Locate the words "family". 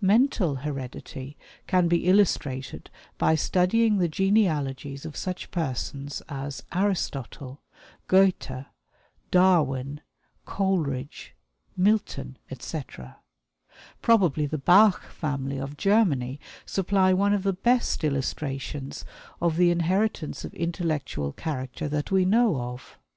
15.06-15.58